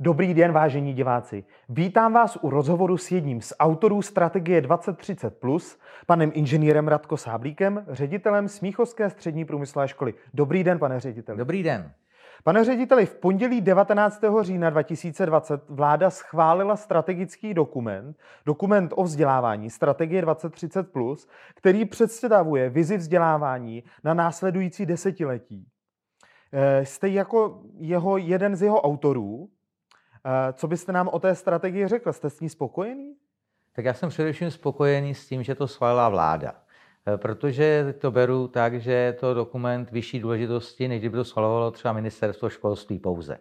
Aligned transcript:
Dobrý 0.00 0.34
den, 0.34 0.52
vážení 0.52 0.94
diváci. 0.94 1.44
Vítám 1.68 2.12
vás 2.12 2.38
u 2.42 2.50
rozhovoru 2.50 2.96
s 2.96 3.10
jedním 3.10 3.40
z 3.40 3.52
autorů 3.58 4.02
strategie 4.02 4.60
2030+, 4.60 5.78
panem 6.06 6.30
inženýrem 6.34 6.88
Radko 6.88 7.16
Sáblíkem, 7.16 7.84
ředitelem 7.88 8.48
Smíchovské 8.48 9.10
střední 9.10 9.44
průmyslové 9.44 9.88
školy. 9.88 10.14
Dobrý 10.34 10.64
den, 10.64 10.78
pane 10.78 11.00
řediteli. 11.00 11.38
Dobrý 11.38 11.62
den. 11.62 11.92
Pane 12.44 12.64
řediteli, 12.64 13.06
v 13.06 13.14
pondělí 13.14 13.60
19. 13.60 14.24
října 14.40 14.70
2020 14.70 15.62
vláda 15.68 16.10
schválila 16.10 16.76
strategický 16.76 17.54
dokument, 17.54 18.16
dokument 18.46 18.92
o 18.96 19.02
vzdělávání, 19.02 19.70
strategie 19.70 20.22
2030+, 20.22 21.26
který 21.54 21.84
představuje 21.84 22.70
vizi 22.70 22.96
vzdělávání 22.96 23.84
na 24.04 24.14
následující 24.14 24.86
desetiletí. 24.86 25.66
Eh, 26.52 26.86
jste 26.86 27.08
jako 27.08 27.62
jeho, 27.78 28.16
jeden 28.16 28.56
z 28.56 28.62
jeho 28.62 28.80
autorů. 28.80 29.48
Eh, 30.26 30.52
co 30.52 30.68
byste 30.68 30.92
nám 30.92 31.08
o 31.08 31.18
té 31.18 31.34
strategii 31.34 31.88
řekl? 31.88 32.12
Jste 32.12 32.30
s 32.30 32.40
ní 32.40 32.48
spokojený? 32.48 33.14
Tak 33.72 33.84
já 33.84 33.94
jsem 33.94 34.08
především 34.08 34.50
spokojený 34.50 35.14
s 35.14 35.28
tím, 35.28 35.42
že 35.42 35.54
to 35.54 35.68
schválila 35.68 36.08
vláda. 36.08 36.54
Eh, 37.06 37.16
protože 37.16 37.94
to 37.98 38.10
beru 38.10 38.48
tak, 38.48 38.80
že 38.80 38.92
je 38.92 39.12
to 39.12 39.34
dokument 39.34 39.90
vyšší 39.90 40.20
důležitosti, 40.20 40.88
než 40.88 41.00
kdyby 41.00 41.16
to 41.16 41.24
schvalovalo 41.24 41.70
třeba 41.70 41.92
ministerstvo 41.92 42.48
školství 42.48 42.98
pouze. 42.98 43.38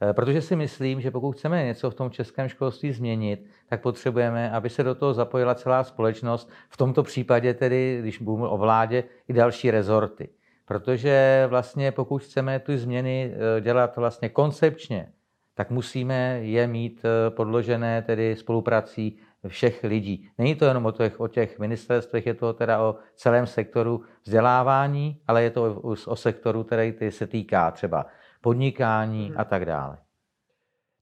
Eh, 0.00 0.12
protože 0.12 0.42
si 0.42 0.56
myslím, 0.56 1.00
že 1.00 1.10
pokud 1.10 1.32
chceme 1.32 1.64
něco 1.64 1.90
v 1.90 1.94
tom 1.94 2.10
českém 2.10 2.48
školství 2.48 2.92
změnit, 2.92 3.46
tak 3.68 3.82
potřebujeme, 3.82 4.50
aby 4.50 4.70
se 4.70 4.82
do 4.82 4.94
toho 4.94 5.14
zapojila 5.14 5.54
celá 5.54 5.84
společnost, 5.84 6.50
v 6.68 6.76
tomto 6.76 7.02
případě 7.02 7.54
tedy, 7.54 7.98
když 8.00 8.20
mluvím 8.20 8.44
o 8.44 8.58
vládě, 8.58 9.04
i 9.28 9.32
další 9.32 9.70
rezorty. 9.70 10.28
Protože 10.64 11.46
vlastně 11.48 11.92
pokud 11.92 12.22
chceme 12.22 12.58
ty 12.58 12.78
změny 12.78 13.34
dělat 13.60 13.96
vlastně 13.96 14.28
koncepčně, 14.28 15.12
tak 15.56 15.70
musíme 15.70 16.38
je 16.42 16.66
mít 16.66 17.02
eh, 17.04 17.30
podložené 17.30 18.02
tedy 18.02 18.36
spoluprací 18.36 19.18
všech 19.48 19.84
lidí. 19.84 20.28
Není 20.38 20.54
to 20.54 20.64
jenom 20.64 20.86
o 20.86 20.92
těch, 20.92 21.20
o 21.20 21.28
těch 21.28 21.58
ministerstvech, 21.58 22.26
je 22.26 22.34
to 22.34 22.52
teda 22.52 22.82
o 22.82 22.96
celém 23.14 23.46
sektoru 23.46 24.02
vzdělávání, 24.24 25.20
ale 25.28 25.42
je 25.42 25.50
to 25.50 25.74
o, 25.74 25.94
o 26.06 26.16
sektoru, 26.16 26.64
který 26.64 26.94
se 27.10 27.26
týká 27.26 27.70
třeba 27.70 28.06
podnikání 28.40 29.28
hmm. 29.28 29.40
a 29.40 29.44
tak 29.44 29.64
dále. 29.64 29.98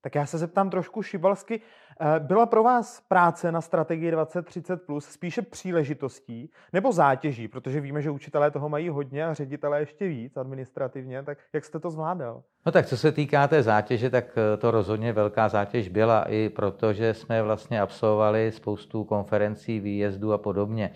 Tak 0.04 0.14
já 0.14 0.26
se 0.26 0.38
zeptám 0.38 0.70
trošku 0.70 1.02
šibalsky. 1.02 1.60
Eh, 2.00 2.20
byla 2.20 2.46
pro 2.46 2.62
vás 2.62 3.00
práce 3.08 3.52
na 3.52 3.60
strategii 3.60 4.10
2030 4.10 4.76
plus 4.76 5.04
spíše 5.04 5.42
příležitostí 5.42 6.50
nebo 6.72 6.92
zátěží? 6.92 7.48
Protože 7.48 7.80
víme, 7.80 8.02
že 8.02 8.10
učitelé 8.10 8.50
toho 8.50 8.68
mají 8.68 8.88
hodně 8.88 9.26
a 9.26 9.34
ředitelé 9.34 9.80
ještě 9.80 10.08
víc 10.08 10.36
administrativně. 10.36 11.22
Tak 11.22 11.38
jak 11.52 11.64
jste 11.64 11.78
to 11.78 11.90
zvládal? 11.90 12.42
No 12.66 12.72
tak 12.72 12.86
co 12.86 12.96
se 12.96 13.12
týká 13.12 13.48
té 13.48 13.62
zátěže, 13.62 14.10
tak 14.10 14.24
eh, 14.36 14.56
to 14.56 14.70
rozhodně 14.70 15.12
velká 15.12 15.48
zátěž 15.48 15.88
byla 15.88 16.22
i 16.22 16.48
proto, 16.48 16.92
že 16.92 17.14
jsme 17.14 17.42
vlastně 17.42 17.80
absolvovali 17.80 18.52
spoustu 18.52 19.04
konferencí, 19.04 19.80
výjezdů 19.80 20.32
a 20.32 20.38
podobně. 20.38 20.90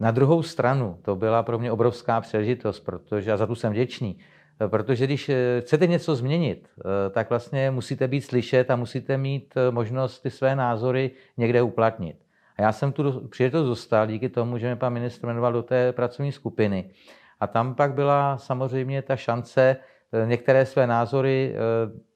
Na 0.00 0.10
druhou 0.10 0.42
stranu 0.42 0.98
to 1.02 1.16
byla 1.16 1.42
pro 1.42 1.58
mě 1.58 1.72
obrovská 1.72 2.20
příležitost, 2.20 2.80
protože 2.80 3.32
a 3.32 3.36
za 3.36 3.46
tu 3.46 3.54
jsem 3.54 3.72
vděčný, 3.72 4.18
Protože 4.68 5.04
když 5.04 5.28
eh, 5.28 5.60
chcete 5.60 5.86
něco 5.86 6.16
změnit, 6.16 6.68
eh, 6.78 7.10
tak 7.10 7.30
vlastně 7.30 7.70
musíte 7.70 8.08
být 8.08 8.20
slyšet 8.20 8.70
a 8.70 8.76
musíte 8.76 9.16
mít 9.16 9.54
eh, 9.56 9.70
možnost 9.70 10.20
ty 10.20 10.30
své 10.30 10.56
názory 10.56 11.10
někde 11.36 11.62
uplatnit. 11.62 12.16
A 12.58 12.62
já 12.62 12.72
jsem 12.72 12.92
tu 12.92 13.28
příležitost 13.28 13.66
dostal 13.66 14.06
díky 14.06 14.28
tomu, 14.28 14.58
že 14.58 14.66
mě 14.66 14.76
pan 14.76 14.92
ministr 14.92 15.26
jmenoval 15.26 15.52
do 15.52 15.62
té 15.62 15.92
pracovní 15.92 16.32
skupiny. 16.32 16.90
A 17.40 17.46
tam 17.46 17.74
pak 17.74 17.94
byla 17.94 18.38
samozřejmě 18.38 19.02
ta 19.02 19.16
šance 19.16 19.76
některé 20.26 20.66
své 20.66 20.86
názory 20.86 21.54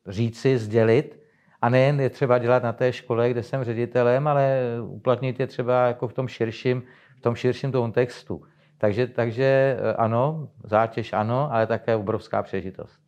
říci, 0.06 0.58
sdělit. 0.58 1.20
A 1.62 1.68
nejen 1.68 2.00
je 2.00 2.10
třeba 2.10 2.38
dělat 2.38 2.62
na 2.62 2.72
té 2.72 2.92
škole, 2.92 3.30
kde 3.30 3.42
jsem 3.42 3.64
ředitelem, 3.64 4.28
ale 4.28 4.60
uplatnit 4.82 5.40
je 5.40 5.46
třeba 5.46 5.86
jako 5.86 6.08
v 6.08 6.12
tom 6.12 6.28
širším, 6.28 6.82
v 7.16 7.20
tom 7.20 7.34
širším 7.34 7.72
kontextu. 7.72 8.42
Takže, 8.80 9.06
takže 9.06 9.44
eh, 9.80 9.94
ano, 9.94 10.48
zátěž 10.64 11.12
ano, 11.12 11.52
ale 11.52 11.66
také 11.66 11.96
obrovská 11.96 12.42
příležitost. 12.42 13.00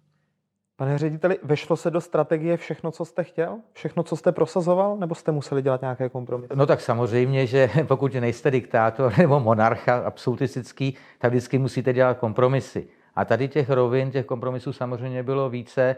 Pane 0.76 0.98
řediteli, 0.98 1.38
vešlo 1.42 1.76
se 1.76 1.90
do 1.90 2.00
strategie 2.00 2.56
všechno, 2.56 2.90
co 2.90 3.04
jste 3.04 3.24
chtěl? 3.24 3.58
Všechno, 3.72 4.02
co 4.02 4.16
jste 4.16 4.32
prosazoval? 4.32 4.96
Nebo 4.96 5.14
jste 5.14 5.32
museli 5.32 5.62
dělat 5.62 5.80
nějaké 5.80 6.08
kompromisy? 6.08 6.52
No 6.56 6.66
tak 6.66 6.80
samozřejmě, 6.80 7.46
že 7.46 7.70
pokud 7.86 8.14
nejste 8.14 8.50
diktátor 8.50 9.12
nebo 9.18 9.40
monarcha 9.40 9.96
absolutistický, 9.96 10.96
tak 11.18 11.30
vždycky 11.30 11.58
musíte 11.58 11.92
dělat 11.92 12.18
kompromisy. 12.18 12.88
A 13.14 13.24
tady 13.24 13.48
těch 13.48 13.70
rovin, 13.70 14.10
těch 14.10 14.26
kompromisů 14.26 14.72
samozřejmě 14.72 15.22
bylo 15.22 15.50
více. 15.50 15.96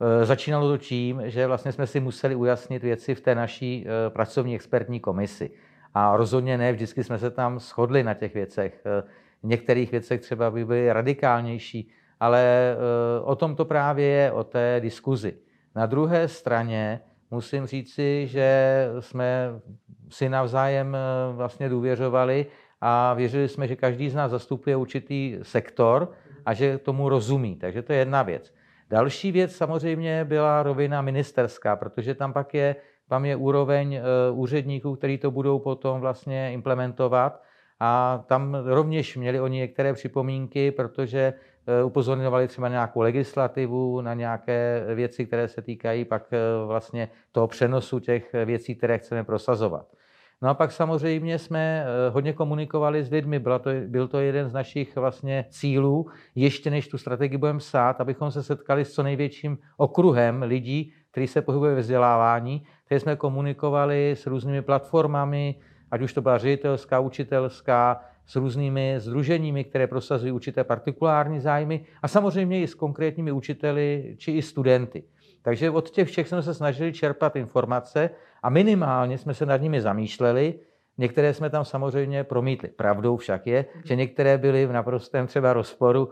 Eh, 0.00 0.24
začínalo 0.24 0.68
to 0.68 0.78
tím, 0.78 1.22
že 1.24 1.46
vlastně 1.46 1.72
jsme 1.72 1.86
si 1.86 2.00
museli 2.00 2.34
ujasnit 2.34 2.82
věci 2.82 3.14
v 3.14 3.20
té 3.20 3.34
naší 3.34 3.86
eh, 3.86 4.10
pracovní 4.10 4.54
expertní 4.54 5.00
komisi. 5.00 5.50
A 5.94 6.16
rozhodně 6.16 6.58
ne, 6.58 6.72
vždycky 6.72 7.04
jsme 7.04 7.18
se 7.18 7.30
tam 7.30 7.58
shodli 7.58 8.02
na 8.02 8.14
těch 8.14 8.34
věcech. 8.34 8.84
V 9.42 9.46
některých 9.46 9.90
věcech 9.90 10.20
třeba 10.20 10.50
by 10.50 10.64
byly 10.64 10.92
radikálnější, 10.92 11.90
ale 12.20 12.42
eh, 12.42 13.20
o 13.20 13.36
tom 13.36 13.56
to 13.56 13.64
právě 13.64 14.06
je, 14.06 14.32
o 14.32 14.44
té 14.44 14.80
diskuzi. 14.80 15.36
Na 15.74 15.86
druhé 15.86 16.28
straně 16.28 17.00
musím 17.30 17.66
říci, 17.66 18.26
že 18.26 18.88
jsme 19.00 19.60
si 20.08 20.28
navzájem 20.28 20.94
eh, 20.94 21.32
vlastně 21.32 21.68
důvěřovali 21.68 22.46
a 22.80 23.14
věřili 23.14 23.48
jsme, 23.48 23.68
že 23.68 23.76
každý 23.76 24.10
z 24.10 24.14
nás 24.14 24.30
zastupuje 24.30 24.76
určitý 24.76 25.38
sektor 25.42 26.12
a 26.46 26.54
že 26.54 26.78
tomu 26.78 27.08
rozumí. 27.08 27.56
Takže 27.56 27.82
to 27.82 27.92
je 27.92 27.98
jedna 27.98 28.22
věc. 28.22 28.54
Další 28.90 29.32
věc 29.32 29.56
samozřejmě 29.56 30.24
byla 30.24 30.62
rovina 30.62 31.02
ministerská, 31.02 31.76
protože 31.76 32.14
tam 32.14 32.32
pak 32.32 32.54
je 32.54 32.76
tam 33.10 33.24
je 33.24 33.36
úroveň 33.36 33.94
eh, 33.94 34.02
úředníků, 34.32 34.96
kteří 34.96 35.18
to 35.18 35.30
budou 35.30 35.58
potom 35.58 36.00
vlastně 36.00 36.52
implementovat. 36.52 37.42
A 37.80 38.22
tam 38.26 38.54
rovněž 38.54 39.16
měli 39.16 39.40
oni 39.40 39.58
některé 39.58 39.92
připomínky, 39.92 40.70
protože 40.70 41.34
eh, 41.66 41.84
upozorňovali 41.84 42.48
třeba 42.48 42.68
na 42.68 42.72
nějakou 42.72 43.00
legislativu, 43.00 44.00
na 44.00 44.14
nějaké 44.14 44.84
věci, 44.94 45.26
které 45.26 45.48
se 45.48 45.62
týkají 45.62 46.04
pak 46.04 46.32
eh, 46.32 46.38
vlastně 46.66 47.08
toho 47.32 47.46
přenosu 47.46 48.00
těch 48.00 48.32
věcí, 48.44 48.74
které 48.74 48.98
chceme 48.98 49.24
prosazovat. 49.24 49.86
No 50.42 50.48
a 50.48 50.54
pak 50.54 50.72
samozřejmě 50.72 51.38
jsme 51.38 51.86
hodně 52.10 52.32
komunikovali 52.32 53.04
s 53.04 53.10
lidmi, 53.10 53.38
Byla 53.38 53.58
to, 53.58 53.70
byl 53.86 54.08
to 54.08 54.18
jeden 54.20 54.48
z 54.48 54.52
našich 54.52 54.96
vlastně 54.96 55.44
cílů, 55.50 56.06
ještě 56.34 56.70
než 56.70 56.88
tu 56.88 56.98
strategii 56.98 57.38
budeme 57.38 57.60
sát, 57.60 58.00
abychom 58.00 58.30
se 58.30 58.42
setkali 58.42 58.84
s 58.84 58.92
co 58.92 59.02
největším 59.02 59.58
okruhem 59.76 60.42
lidí, 60.42 60.92
který 61.10 61.26
se 61.26 61.42
pohybuje 61.42 61.74
ve 61.74 61.80
vzdělávání, 61.80 62.66
které 62.84 63.00
jsme 63.00 63.16
komunikovali 63.16 64.10
s 64.10 64.26
různými 64.26 64.62
platformami, 64.62 65.54
ať 65.90 66.02
už 66.02 66.12
to 66.12 66.22
byla 66.22 66.38
ředitelská, 66.38 67.00
učitelská, 67.00 68.00
s 68.26 68.36
různými 68.36 68.94
združeními, 68.98 69.64
které 69.64 69.86
prosazují 69.86 70.32
určité 70.32 70.64
partikulární 70.64 71.40
zájmy 71.40 71.84
a 72.02 72.08
samozřejmě 72.08 72.62
i 72.62 72.66
s 72.66 72.74
konkrétními 72.74 73.32
učiteli 73.32 74.14
či 74.18 74.32
i 74.32 74.42
studenty. 74.42 75.02
Takže 75.42 75.70
od 75.70 75.90
těch 75.90 76.08
všech 76.08 76.28
jsme 76.28 76.42
se 76.42 76.54
snažili 76.54 76.92
čerpat 76.92 77.36
informace 77.36 78.10
a 78.42 78.50
minimálně 78.50 79.18
jsme 79.18 79.34
se 79.34 79.46
nad 79.46 79.56
nimi 79.56 79.80
zamýšleli. 79.80 80.54
Některé 80.98 81.34
jsme 81.34 81.50
tam 81.50 81.64
samozřejmě 81.64 82.24
promítli. 82.24 82.68
Pravdou 82.68 83.16
však 83.16 83.46
je, 83.46 83.64
že 83.84 83.96
některé 83.96 84.38
byly 84.38 84.66
v 84.66 84.72
naprostém 84.72 85.26
třeba 85.26 85.52
rozporu, 85.52 86.10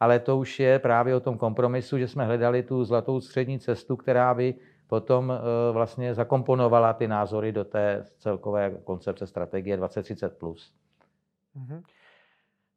ale 0.00 0.18
to 0.18 0.38
už 0.38 0.60
je 0.60 0.78
právě 0.78 1.16
o 1.16 1.20
tom 1.20 1.38
kompromisu, 1.38 1.98
že 1.98 2.08
jsme 2.08 2.24
hledali 2.24 2.62
tu 2.62 2.84
zlatou 2.84 3.20
střední 3.20 3.58
cestu, 3.58 3.96
která 3.96 4.34
by 4.34 4.54
potom 4.86 5.32
eh, 5.32 5.72
vlastně 5.72 6.14
zakomponovala 6.14 6.92
ty 6.92 7.08
názory 7.08 7.52
do 7.52 7.64
té 7.64 8.04
celkové 8.18 8.70
koncepce 8.84 9.26
strategie 9.26 9.76
2030+. 9.76 10.54
Mm-hmm. 11.56 11.82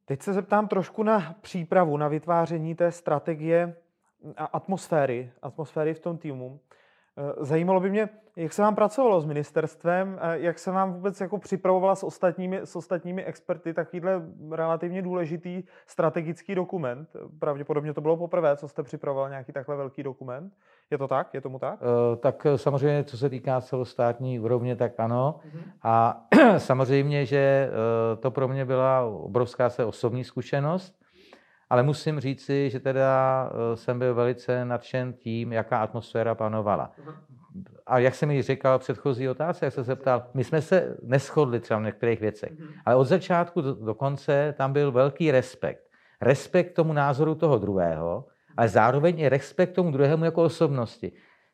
Teď 0.05 0.21
se 0.21 0.33
zeptám 0.33 0.67
trošku 0.67 1.03
na 1.03 1.35
přípravu, 1.41 1.97
na 1.97 2.07
vytváření 2.07 2.75
té 2.75 2.91
strategie 2.91 3.75
a 4.37 4.45
atmosféry, 4.45 5.31
atmosféry 5.41 5.93
v 5.93 5.99
tom 5.99 6.17
týmu. 6.17 6.59
Eh, 7.17 7.45
zajímalo 7.45 7.79
by 7.79 7.89
mě, 7.89 8.09
jak 8.35 8.53
se 8.53 8.61
vám 8.61 8.75
pracovalo 8.75 9.21
s 9.21 9.25
ministerstvem, 9.25 10.19
jak 10.33 10.59
se 10.59 10.71
vám 10.71 10.93
vůbec 10.93 11.21
jako 11.21 11.37
připravovala 11.37 11.95
s 11.95 12.03
ostatními, 12.03 12.59
s 12.63 12.75
ostatními 12.75 13.23
experty 13.23 13.73
takovýhle 13.73 14.21
relativně 14.51 15.01
důležitý 15.01 15.63
strategický 15.87 16.55
dokument. 16.55 17.09
Pravděpodobně 17.39 17.93
to 17.93 18.01
bylo 18.01 18.17
poprvé, 18.17 18.57
co 18.57 18.67
jste 18.67 18.83
připravoval 18.83 19.29
nějaký 19.29 19.51
takhle 19.51 19.75
velký 19.75 20.03
dokument. 20.03 20.53
Je 20.91 20.97
to 20.97 21.07
tak? 21.07 21.33
Je 21.33 21.41
tomu 21.41 21.59
tak? 21.59 21.81
Uh, 21.81 22.15
tak 22.15 22.47
samozřejmě, 22.55 23.03
co 23.03 23.17
se 23.17 23.29
týká 23.29 23.61
celostátní 23.61 24.39
úrovně, 24.39 24.75
tak 24.75 24.99
ano. 24.99 25.39
Uh-huh. 25.45 25.61
A 25.83 26.25
samozřejmě, 26.57 27.25
že 27.25 27.69
to 28.19 28.31
pro 28.31 28.47
mě 28.47 28.65
byla 28.65 29.01
obrovská 29.01 29.69
se 29.69 29.85
osobní 29.85 30.23
zkušenost, 30.23 31.02
ale 31.73 31.83
musím 31.83 32.19
říci, 32.19 32.69
že 32.69 32.79
teda 32.79 33.49
uh, 33.49 33.75
jsem 33.75 33.99
byl 33.99 34.15
velice 34.15 34.65
nadšen 34.65 35.13
tím, 35.13 35.53
jaká 35.53 35.77
atmosféra 35.77 36.35
panovala. 36.35 36.91
Uh-huh. 36.91 37.15
A 37.85 37.99
jak 37.99 38.15
jsem 38.15 38.29
mi 38.29 38.41
říkal 38.41 38.79
v 38.79 38.81
předchozí 38.81 39.29
otázce, 39.29 39.65
jak 39.65 39.73
se 39.73 39.83
zeptal, 39.83 40.23
my 40.33 40.43
jsme 40.43 40.61
se 40.61 40.97
neschodli 41.03 41.59
třeba 41.59 41.79
v 41.79 41.83
některých 41.83 42.21
věcech, 42.21 42.51
uh-huh. 42.51 42.67
ale 42.85 42.95
od 42.95 43.05
začátku 43.05 43.61
do, 43.61 43.95
konce 43.95 44.53
tam 44.57 44.73
byl 44.73 44.91
velký 44.91 45.31
respekt. 45.31 45.83
Respekt 46.21 46.73
tomu 46.73 46.93
názoru 46.93 47.35
toho 47.35 47.57
druhého, 47.57 48.25
ale 48.57 48.67
zároveň 48.67 49.19
i 49.19 49.29
respekt 49.29 49.73
tomu 49.73 49.91
druhému 49.91 50.25
jako 50.25 50.43
osobnosti. 50.43 51.11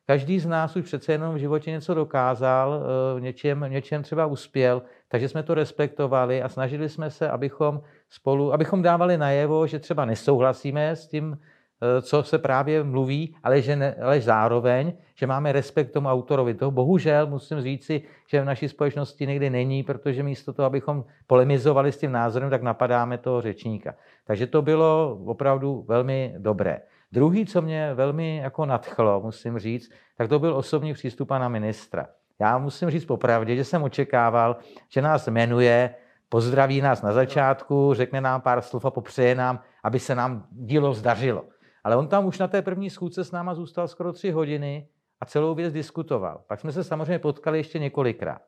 každý 0.10 0.40
z 0.40 0.48
nás 0.48 0.76
už 0.76 0.86
přece 0.86 1.12
jenom 1.12 1.36
v 1.36 1.38
životě 1.38 1.72
něco 1.72 1.94
dokázal, 1.94 2.84
v 3.16 3.22
něčem, 3.22 3.66
něčem 3.70 4.04
třeba 4.04 4.26
uspěl, 4.26 4.82
takže 5.08 5.30
jsme 5.30 5.44
to 5.44 5.54
respektovali 5.54 6.42
a 6.42 6.50
snažili 6.50 6.90
jsme 6.90 7.10
se, 7.10 7.30
abychom 7.30 7.82
spolu, 8.10 8.54
abychom 8.54 8.82
dávali 8.82 9.18
najevo, 9.18 9.68
že 9.68 9.80
třeba 9.80 10.06
nesouhlasíme 10.06 10.90
s 10.90 11.08
tím, 11.08 11.38
Eh, 11.82 12.02
co 12.02 12.24
se 12.24 12.38
právě 12.38 12.84
mluví, 12.84 13.36
ale, 13.44 13.62
že 13.62 13.76
ne, 13.76 13.96
ale 14.02 14.22
zároveň, 14.22 14.94
že 15.16 15.28
máme 15.28 15.52
respekt 15.52 15.92
tomu 15.92 16.08
autorovi. 16.08 16.54
To 16.54 16.72
bohužel 16.72 17.28
musím 17.28 17.62
říci, 17.62 18.02
že 18.28 18.42
v 18.42 18.46
naší 18.46 18.70
společnosti 18.70 19.28
někdy 19.28 19.50
není, 19.50 19.84
protože 19.84 20.24
místo 20.24 20.54
toho, 20.54 20.66
abychom 20.66 21.06
polemizovali 21.28 21.92
s 21.92 21.98
tím 21.98 22.12
názorem, 22.12 22.50
tak 22.50 22.62
napadáme 22.62 23.18
toho 23.18 23.42
řečníka. 23.42 23.96
Takže 24.28 24.48
to 24.48 24.62
bylo 24.62 25.20
opravdu 25.26 25.86
velmi 25.88 26.36
dobré. 26.38 26.82
Druhý, 27.12 27.46
co 27.46 27.62
mě 27.62 27.94
velmi 27.94 28.38
jako 28.38 28.66
nadchlo, 28.66 29.22
musím 29.22 29.60
říct, 29.60 29.92
tak 30.18 30.30
to 30.30 30.40
byl 30.40 30.56
osobní 30.56 30.94
přístup 30.94 31.28
pana 31.28 31.50
ministra. 31.50 32.08
Já 32.40 32.58
musím 32.58 32.90
říct 32.90 33.06
popravdě, 33.06 33.56
že 33.56 33.64
jsem 33.64 33.84
očekával, 33.84 34.58
že 34.90 35.02
nás 35.02 35.28
jmenuje, 35.28 35.96
pozdraví 36.30 36.82
nás 36.82 37.02
na 37.02 37.14
začátku, 37.14 37.94
řekne 37.94 38.22
nám 38.22 38.42
pár 38.42 38.62
slov 38.62 38.86
a 38.86 38.92
popřeje 38.92 39.36
nám, 39.36 39.60
aby 39.84 40.00
se 40.00 40.16
nám 40.16 40.48
dílo 40.52 40.94
zdařilo. 40.94 41.46
Ale 41.84 41.96
on 41.96 42.08
tam 42.08 42.26
už 42.26 42.40
na 42.40 42.48
té 42.48 42.62
první 42.62 42.90
schůdce 42.90 43.24
s 43.24 43.32
náma 43.32 43.54
zůstal 43.54 43.88
skoro 43.88 44.14
tři 44.14 44.32
hodiny 44.32 44.88
a 45.22 45.26
celou 45.26 45.56
věc 45.56 45.74
diskutoval. 45.74 46.44
Pak 46.48 46.60
jsme 46.60 46.72
se 46.72 46.84
samozřejmě 46.84 47.20
potkali 47.20 47.58
ještě 47.58 47.80
několikrát. 47.80 48.42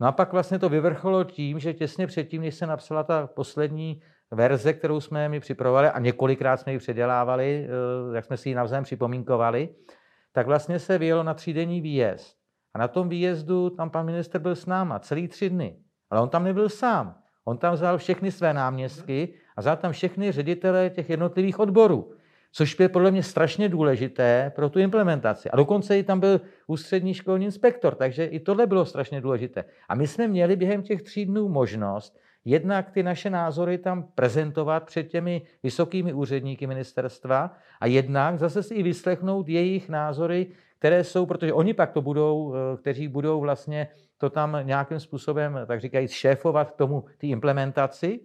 No 0.00 0.06
a 0.06 0.12
pak 0.12 0.32
vlastně 0.32 0.58
to 0.58 0.68
vyvrcholo 0.68 1.24
tím, 1.24 1.58
že 1.58 1.74
těsně 1.74 2.06
předtím, 2.06 2.42
než 2.42 2.54
se 2.54 2.66
napsala 2.66 3.02
ta 3.02 3.26
poslední 3.26 4.02
verze, 4.30 4.72
kterou 4.72 5.00
jsme 5.00 5.28
mi 5.28 5.40
připravovali 5.40 5.88
a 5.88 5.98
několikrát 5.98 6.56
jsme 6.56 6.72
ji 6.72 6.78
předělávali, 6.78 7.68
eh, 7.68 8.16
jak 8.16 8.24
jsme 8.24 8.36
si 8.36 8.48
ji 8.48 8.54
navzájem 8.54 8.84
připomínkovali, 8.84 9.68
tak 10.32 10.46
vlastně 10.46 10.78
se 10.78 10.98
vyjelo 10.98 11.22
na 11.22 11.34
třídenní 11.34 11.80
výjezd. 11.80 12.36
A 12.74 12.78
na 12.78 12.88
tom 12.88 13.08
výjezdu 13.08 13.70
tam 13.70 13.90
pan 13.90 14.06
minister 14.06 14.40
byl 14.40 14.56
s 14.56 14.66
náma 14.66 14.98
celý 14.98 15.28
tři 15.28 15.50
dny. 15.50 15.76
Ale 16.10 16.20
on 16.20 16.28
tam 16.28 16.44
nebyl 16.44 16.68
sám. 16.68 17.14
On 17.44 17.58
tam 17.58 17.74
vzal 17.74 17.98
všechny 17.98 18.32
své 18.32 18.54
náměstky 18.54 19.34
a 19.56 19.60
vzal 19.60 19.76
tam 19.76 19.92
všechny 19.92 20.32
ředitele 20.32 20.90
těch 20.90 21.10
jednotlivých 21.10 21.58
odborů 21.58 22.12
což 22.52 22.80
je 22.80 22.88
podle 22.88 23.10
mě 23.10 23.22
strašně 23.22 23.68
důležité 23.68 24.52
pro 24.56 24.68
tu 24.68 24.78
implementaci. 24.78 25.50
A 25.50 25.56
dokonce 25.56 25.98
i 25.98 26.02
tam 26.02 26.20
byl 26.20 26.40
ústřední 26.66 27.14
školní 27.14 27.44
inspektor, 27.44 27.94
takže 27.94 28.24
i 28.24 28.40
tohle 28.40 28.66
bylo 28.66 28.84
strašně 28.84 29.20
důležité. 29.20 29.64
A 29.88 29.94
my 29.94 30.06
jsme 30.06 30.28
měli 30.28 30.56
během 30.56 30.82
těch 30.82 31.02
tří 31.02 31.26
dnů 31.26 31.48
možnost 31.48 32.18
jednak 32.44 32.90
ty 32.90 33.02
naše 33.02 33.30
názory 33.30 33.78
tam 33.78 34.02
prezentovat 34.14 34.84
před 34.84 35.02
těmi 35.02 35.42
vysokými 35.62 36.12
úředníky 36.12 36.66
ministerstva 36.66 37.56
a 37.80 37.86
jednak 37.86 38.38
zase 38.38 38.62
si 38.62 38.74
i 38.74 38.82
vyslechnout 38.82 39.48
jejich 39.48 39.88
názory, 39.88 40.46
které 40.78 41.04
jsou, 41.04 41.26
protože 41.26 41.52
oni 41.52 41.74
pak 41.74 41.92
to 41.92 42.02
budou, 42.02 42.54
eh, 42.54 42.76
kteří 42.76 43.08
budou 43.08 43.40
vlastně 43.40 43.88
to 44.18 44.30
tam 44.30 44.58
nějakým 44.62 45.00
způsobem, 45.00 45.60
tak 45.66 45.80
říkají, 45.80 46.08
šéfovat 46.08 46.76
tomu 46.76 47.04
ty 47.18 47.28
implementaci, 47.28 48.20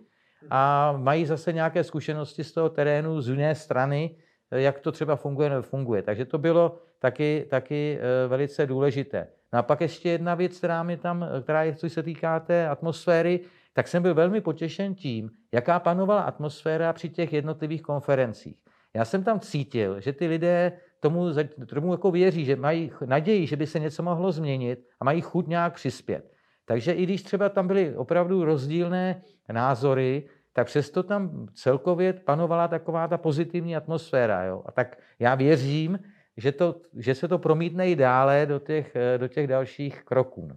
a 0.50 0.94
mají 0.98 1.26
zase 1.26 1.54
nějaké 1.54 1.84
zkušenosti 1.84 2.44
z 2.44 2.52
toho 2.52 2.70
terénu 2.70 3.22
z 3.22 3.30
jiné 3.30 3.56
strany, 3.56 4.16
jak 4.52 4.80
to 4.80 4.92
třeba 4.92 5.16
funguje 5.16 5.50
nebo 5.50 5.62
funguje. 5.62 6.02
Takže 6.02 6.26
to 6.26 6.38
bylo 6.38 6.78
taky, 7.00 7.46
taky 7.50 8.00
eh, 8.00 8.28
velice 8.28 8.66
důležité. 8.66 9.28
No 9.54 9.60
a 9.60 9.64
pak 9.64 9.82
ještě 9.82 10.10
jedna 10.10 10.36
věc, 10.36 10.58
která, 10.58 10.84
mi 10.84 10.98
tam, 10.98 11.26
která 11.44 11.64
je, 11.64 11.76
co 11.76 11.90
se 11.90 12.04
týká 12.04 12.40
té 12.40 12.68
atmosféry, 12.68 13.40
tak 13.74 13.88
jsem 13.88 14.04
byl 14.04 14.14
velmi 14.14 14.42
potěšen 14.42 14.96
tím, 14.96 15.30
jaká 15.52 15.80
panovala 15.80 16.22
atmosféra 16.22 16.94
při 16.94 17.10
těch 17.10 17.34
jednotlivých 17.34 17.82
konferencích. 17.82 18.56
Já 18.94 19.06
jsem 19.06 19.24
tam 19.24 19.40
cítil, 19.40 20.00
že 20.02 20.14
ty 20.14 20.28
lidé 20.28 20.72
tomu, 21.04 21.26
tomu 21.66 21.92
jako 21.92 22.12
věří, 22.12 22.46
že 22.46 22.56
mají 22.56 22.92
naději, 23.06 23.48
že 23.48 23.56
by 23.56 23.68
se 23.68 23.80
něco 23.80 24.04
mohlo 24.04 24.32
změnit 24.32 24.88
a 25.00 25.06
mají 25.06 25.22
chuť 25.22 25.48
nějak 25.48 25.74
přispět. 25.74 26.32
Takže 26.66 26.92
i 26.92 27.04
když 27.04 27.24
třeba 27.24 27.50
tam 27.50 27.68
byly 27.68 27.96
opravdu 27.96 28.46
rozdílné 28.46 29.22
názory, 29.52 30.24
tak 30.54 30.68
přesto 30.68 31.04
tam 31.04 31.48
celkově 31.54 32.14
panovala 32.14 32.68
taková 32.68 33.08
ta 33.08 33.18
pozitivní 33.18 33.76
atmosféra. 33.76 34.44
Jo? 34.44 34.64
A 34.66 34.72
tak 34.72 34.98
já 35.20 35.36
věřím, 35.36 36.00
že, 36.38 36.52
to, 36.52 36.76
že 36.98 37.16
se 37.16 37.28
to 37.28 37.38
promítne 37.38 37.90
i 37.90 37.96
dále 37.96 38.46
do 38.46 38.60
těch, 38.60 38.96
do 39.18 39.28
těch 39.28 39.48
dalších 39.48 40.04
kroků. 40.04 40.48
No. 40.48 40.56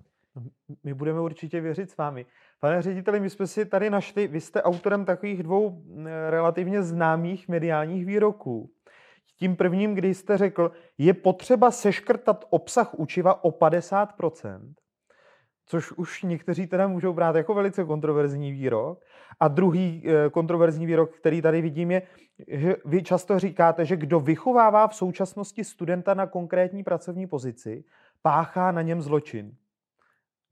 My 0.84 0.94
budeme 0.94 1.20
určitě 1.20 1.60
věřit 1.60 1.90
s 1.90 1.96
vámi. 1.96 2.26
Pane 2.60 2.82
řediteli, 2.82 3.20
my 3.20 3.31
jsme 3.31 3.46
si 3.46 3.64
tady 3.64 3.90
našli, 3.90 4.28
vy 4.28 4.40
jste 4.40 4.62
autorem 4.62 5.04
takových 5.04 5.43
dvou 5.43 5.82
relativně 6.31 6.82
známých 6.82 7.48
mediálních 7.48 8.06
výroků. 8.06 8.70
Tím 9.37 9.56
prvním, 9.56 9.94
kdy 9.94 10.15
jste 10.15 10.38
řekl, 10.38 10.73
je 10.99 11.15
potřeba 11.15 11.71
seškrtat 11.71 12.44
obsah 12.50 12.94
učiva 12.94 13.44
o 13.44 13.50
50%, 13.50 14.75
což 15.67 15.93
už 15.93 16.23
někteří 16.23 16.67
teda 16.67 16.88
můžou 16.88 17.12
brát 17.12 17.37
jako 17.37 17.55
velice 17.55 17.85
kontroverzní 17.85 18.53
výrok. 18.53 19.05
A 19.41 19.49
druhý 19.49 20.05
eh, 20.06 20.31
kontroverzní 20.31 20.87
výrok, 20.87 21.17
který 21.17 21.43
tady 21.43 21.62
vidím, 21.62 21.91
je, 21.91 22.03
že 22.49 22.77
vy 22.85 23.03
často 23.03 23.38
říkáte, 23.38 23.85
že 23.85 23.97
kdo 23.97 24.21
vychovává 24.21 24.88
v 24.88 24.94
současnosti 24.94 25.65
studenta 25.65 26.15
na 26.15 26.27
konkrétní 26.27 26.85
pracovní 26.85 27.27
pozici, 27.27 27.85
páchá 28.23 28.73
na 28.73 28.82
něm 28.82 29.03
zločin. 29.03 29.56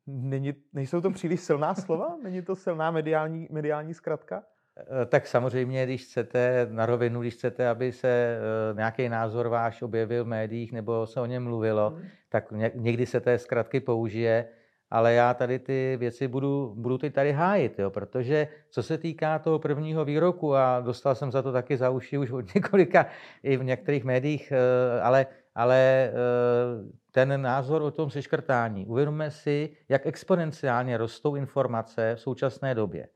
Není, 0.06 0.54
nejsou 0.72 1.00
to 1.00 1.10
příliš 1.10 1.40
silná 1.40 1.74
slova? 1.74 2.16
Není 2.22 2.42
to 2.42 2.56
silná 2.56 2.90
mediální, 2.90 3.48
mediální 3.50 3.94
zkratka? 3.94 4.42
Eh, 4.76 5.06
tak 5.06 5.26
samozřejmě, 5.26 5.86
když 5.86 6.04
chcete 6.04 6.66
na 6.70 6.86
rovinu, 6.86 7.20
když 7.20 7.34
chcete, 7.34 7.68
aby 7.68 7.92
se 7.92 8.08
eh, 8.08 8.74
nějaký 8.74 9.08
názor 9.08 9.48
váš 9.48 9.82
objevil 9.82 10.24
v 10.24 10.28
médiích 10.28 10.72
nebo 10.72 11.06
se 11.06 11.20
o 11.20 11.26
něm 11.26 11.44
mluvilo, 11.44 11.90
hmm. 11.90 12.08
tak 12.28 12.52
někdy 12.74 13.06
se 13.06 13.20
té 13.20 13.38
zkratky 13.38 13.80
použije 13.80 14.48
ale 14.94 15.14
já 15.14 15.34
tady 15.34 15.58
ty 15.58 15.96
věci 15.96 16.28
budu, 16.28 16.74
budu 16.76 16.98
teď 16.98 17.14
tady 17.14 17.32
hájit, 17.32 17.78
jo, 17.78 17.90
protože 17.90 18.48
co 18.70 18.82
se 18.82 18.98
týká 18.98 19.38
toho 19.38 19.58
prvního 19.58 20.04
výroku, 20.04 20.54
a 20.54 20.80
dostal 20.80 21.14
jsem 21.14 21.32
za 21.32 21.42
to 21.42 21.52
taky 21.52 21.76
za 21.76 21.90
uši 21.90 22.18
už 22.18 22.30
od 22.30 22.44
několika 22.54 23.06
i 23.42 23.56
v 23.56 23.64
některých 23.64 24.04
médiích, 24.04 24.52
eh, 24.52 25.00
ale, 25.00 25.26
ale 25.54 26.12
ten 27.12 27.42
názor 27.42 27.82
o 27.82 27.90
tom 27.90 28.10
seškrtání. 28.10 28.86
Uvědomme 28.86 29.30
si, 29.30 29.76
jak 29.88 30.06
exponenciálně 30.06 30.96
rostou 30.96 31.34
informace 31.34 32.14
v 32.16 32.20
současné 32.20 32.74
době. 32.74 33.08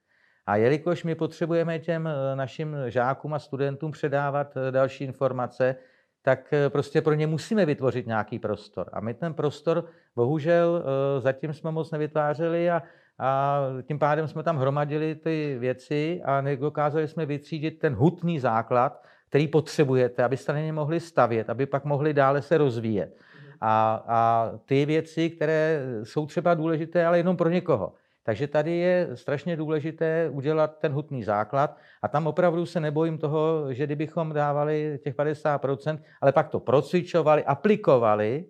A 0.48 0.56
jelikož 0.56 1.04
my 1.04 1.14
potřebujeme 1.14 1.78
těm 1.78 2.06
eh, 2.06 2.36
našim 2.36 2.76
žákům 2.86 3.34
a 3.34 3.38
studentům 3.38 3.90
předávat 3.90 4.54
další 4.70 5.04
informace, 5.04 5.76
tak 6.22 6.52
eh, 6.52 6.70
prostě 6.70 7.02
pro 7.02 7.14
ně 7.14 7.26
musíme 7.26 7.66
vytvořit 7.66 8.06
nějaký 8.06 8.38
prostor. 8.38 8.90
A 8.92 9.00
my 9.00 9.14
ten 9.14 9.34
prostor 9.34 9.84
bohužel 10.16 10.82
eh, 10.84 11.20
zatím 11.20 11.52
jsme 11.52 11.70
moc 11.70 11.90
nevytvářeli 11.90 12.70
a, 12.70 12.82
a 13.18 13.60
tím 13.82 13.98
pádem 13.98 14.28
jsme 14.28 14.42
tam 14.42 14.56
hromadili 14.56 15.14
ty 15.14 15.56
věci 15.58 16.20
a 16.24 16.40
nedokázali 16.40 17.08
jsme 17.08 17.26
vytřídit 17.26 17.78
ten 17.78 17.94
hutný 17.94 18.40
základ, 18.40 19.02
který 19.28 19.48
potřebujete, 19.48 20.24
abyste 20.24 20.52
na 20.52 20.60
ně 20.60 20.72
mohli 20.72 21.00
stavět, 21.00 21.50
aby 21.50 21.66
pak 21.66 21.84
mohli 21.84 22.14
dále 22.14 22.42
se 22.42 22.58
rozvíjet. 22.58 23.16
A, 23.60 24.04
a 24.08 24.50
ty 24.64 24.86
věci, 24.86 25.30
které 25.30 25.82
jsou 26.02 26.26
třeba 26.26 26.54
důležité, 26.54 27.06
ale 27.06 27.18
jenom 27.18 27.36
pro 27.36 27.48
někoho. 27.48 27.94
Takže 28.28 28.46
tady 28.46 28.76
je 28.76 29.08
strašně 29.14 29.56
důležité 29.56 30.28
udělat 30.32 30.78
ten 30.78 30.92
hutný 30.92 31.24
základ 31.24 31.76
a 32.02 32.08
tam 32.08 32.26
opravdu 32.26 32.66
se 32.66 32.80
nebojím 32.80 33.18
toho, 33.18 33.74
že 33.74 33.86
kdybychom 33.86 34.32
dávali 34.32 34.98
těch 35.04 35.14
50%, 35.14 35.98
ale 36.20 36.32
pak 36.32 36.48
to 36.48 36.60
procvičovali, 36.60 37.44
aplikovali 37.44 38.44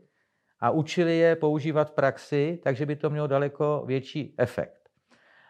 a 0.61 0.71
učili 0.71 1.19
je 1.19 1.37
používat 1.37 1.91
v 1.91 1.95
praxi, 1.95 2.61
takže 2.63 2.87
by 2.87 2.97
to 2.97 3.11
mělo 3.11 3.27
daleko 3.27 3.83
větší 3.87 4.35
efekt. 4.39 4.89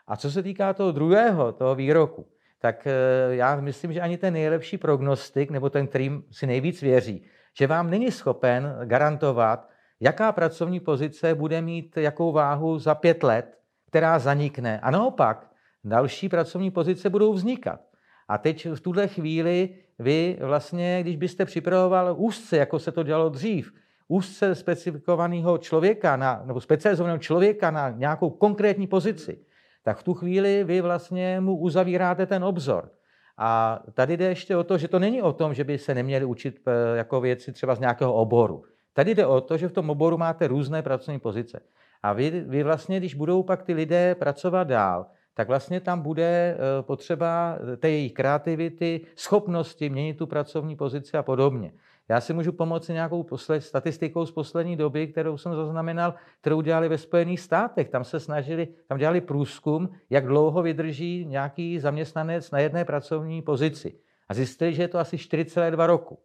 A 0.06 0.16
co 0.16 0.30
se 0.30 0.42
týká 0.42 0.72
toho 0.72 0.92
druhého, 0.92 1.52
toho 1.52 1.74
výroku, 1.74 2.28
tak 2.60 2.86
eh, 2.86 2.92
já 3.30 3.56
myslím, 3.56 3.92
že 3.92 4.00
ani 4.00 4.18
ten 4.18 4.34
nejlepší 4.34 4.78
prognostik, 4.78 5.50
nebo 5.50 5.70
ten, 5.70 5.86
kterým 5.86 6.24
si 6.30 6.46
nejvíc 6.46 6.82
věří, 6.82 7.24
že 7.58 7.66
vám 7.66 7.90
není 7.90 8.10
schopen 8.10 8.76
garantovat, 8.84 9.68
jaká 10.00 10.32
pracovní 10.32 10.80
pozice 10.80 11.34
bude 11.34 11.62
mít 11.62 11.96
jakou 11.96 12.32
váhu 12.32 12.78
za 12.78 12.94
pět 12.94 13.22
let, 13.22 13.58
která 13.88 14.18
zanikne. 14.18 14.80
A 14.80 14.90
naopak, 14.90 15.50
další 15.84 16.28
pracovní 16.28 16.70
pozice 16.70 17.10
budou 17.10 17.32
vznikat. 17.32 17.80
A 18.28 18.38
teď 18.38 18.66
v 18.66 18.80
tuhle 18.80 19.08
chvíli 19.08 19.68
vy 19.98 20.38
vlastně, 20.40 20.98
když 21.02 21.16
byste 21.16 21.44
připravoval 21.44 22.14
úzce, 22.18 22.56
jako 22.56 22.78
se 22.78 22.92
to 22.92 23.02
dělalo 23.02 23.28
dřív, 23.28 23.72
úzce 24.08 24.54
specifikovaného 24.54 25.58
člověka, 25.58 26.16
na, 26.16 26.42
nebo 26.44 26.60
specializovaného 26.60 27.18
člověka 27.18 27.70
na 27.70 27.90
nějakou 27.90 28.30
konkrétní 28.30 28.86
pozici, 28.86 29.38
tak 29.82 29.98
v 29.98 30.02
tu 30.02 30.14
chvíli 30.14 30.64
vy 30.64 30.80
vlastně 30.80 31.40
mu 31.40 31.56
uzavíráte 31.56 32.26
ten 32.26 32.44
obzor. 32.44 32.90
A 33.38 33.80
tady 33.94 34.16
jde 34.16 34.24
ještě 34.24 34.56
o 34.56 34.64
to, 34.64 34.78
že 34.78 34.88
to 34.88 34.98
není 34.98 35.22
o 35.22 35.32
tom, 35.32 35.54
že 35.54 35.64
by 35.64 35.78
se 35.78 35.94
neměli 35.94 36.24
učit 36.24 36.60
eh, 36.66 36.96
jako 36.96 37.20
věci 37.20 37.52
třeba 37.52 37.74
z 37.74 37.80
nějakého 37.80 38.14
oboru. 38.14 38.64
Tady 38.98 39.14
jde 39.14 39.26
o 39.26 39.40
to, 39.40 39.56
že 39.56 39.68
v 39.68 39.72
tom 39.72 39.90
oboru 39.90 40.18
máte 40.18 40.48
různé 40.48 40.82
pracovní 40.82 41.20
pozice. 41.20 41.60
A 42.02 42.12
vy, 42.12 42.30
vy 42.30 42.62
vlastně, 42.62 42.98
když 42.98 43.14
budou 43.14 43.42
pak 43.42 43.62
ty 43.62 43.74
lidé 43.74 44.14
pracovat 44.14 44.64
dál, 44.64 45.06
tak 45.34 45.48
vlastně 45.48 45.80
tam 45.80 46.00
bude 46.00 46.24
eh, 46.24 46.82
potřeba 46.82 47.58
té 47.76 47.90
jejich 47.90 48.12
kreativity, 48.12 49.00
schopnosti 49.16 49.90
měnit 49.90 50.18
tu 50.18 50.26
pracovní 50.26 50.76
pozici 50.76 51.16
a 51.16 51.22
podobně. 51.22 51.72
Já 52.08 52.20
si 52.20 52.32
můžu 52.32 52.52
pomoci 52.52 52.92
nějakou 52.92 53.22
posled, 53.22 53.60
statistikou 53.60 54.26
z 54.26 54.32
poslední 54.32 54.76
doby, 54.76 55.06
kterou 55.06 55.36
jsem 55.36 55.54
zaznamenal, 55.54 56.14
kterou 56.40 56.60
dělali 56.60 56.88
ve 56.88 56.98
Spojených 56.98 57.40
státech. 57.40 57.88
Tam 57.88 58.04
se 58.04 58.20
snažili, 58.20 58.68
tam 58.88 58.98
dělali 58.98 59.20
průzkum, 59.20 59.88
jak 60.10 60.26
dlouho 60.26 60.62
vydrží 60.62 61.26
nějaký 61.26 61.78
zaměstnanec 61.78 62.50
na 62.50 62.58
jedné 62.58 62.84
pracovní 62.84 63.42
pozici. 63.42 63.94
A 64.28 64.34
zjistili, 64.34 64.74
že 64.74 64.82
je 64.82 64.88
to 64.88 64.98
asi 64.98 65.16
4,2 65.16 65.86
roku. 65.86 66.18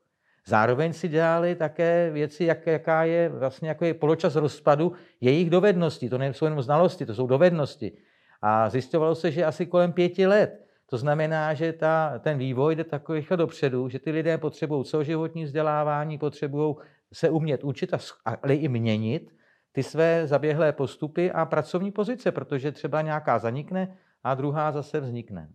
Zároveň 0.47 0.93
si 0.93 1.07
dělali 1.07 1.55
také 1.55 2.09
věci, 2.11 2.45
jak, 2.45 2.67
jaká 2.67 3.03
je 3.03 3.29
vlastně 3.29 3.69
jako 3.69 3.85
je 3.85 3.93
poločas 3.93 4.35
rozpadu 4.35 4.93
jejich 5.21 5.49
dovedností. 5.49 6.09
To 6.09 6.17
nejsou 6.17 6.45
jenom 6.45 6.61
znalosti, 6.61 7.05
to 7.05 7.15
jsou 7.15 7.27
dovednosti. 7.27 7.97
A 8.41 8.69
zjistovalo 8.69 9.15
se, 9.15 9.31
že 9.31 9.45
asi 9.45 9.65
kolem 9.65 9.93
pěti 9.93 10.27
let. 10.27 10.63
To 10.85 10.97
znamená, 10.97 11.53
že 11.53 11.73
ta, 11.73 12.19
ten 12.19 12.37
vývoj 12.37 12.75
jde 12.75 12.83
takový 12.83 13.19
rychle 13.19 13.37
dopředu, 13.37 13.89
že 13.89 13.99
ty 13.99 14.11
lidé 14.11 14.37
potřebují 14.37 14.85
celoživotní 14.85 15.43
vzdělávání, 15.43 16.17
potřebují 16.17 16.75
se 17.13 17.29
umět 17.29 17.63
učit, 17.63 17.93
ale 18.25 18.55
i 18.55 18.67
měnit 18.67 19.35
ty 19.71 19.83
své 19.83 20.27
zaběhlé 20.27 20.71
postupy 20.71 21.31
a 21.31 21.45
pracovní 21.45 21.91
pozice, 21.91 22.31
protože 22.31 22.71
třeba 22.71 23.01
nějaká 23.01 23.39
zanikne 23.39 23.97
a 24.23 24.35
druhá 24.35 24.71
zase 24.71 24.99
vznikne. 24.99 25.49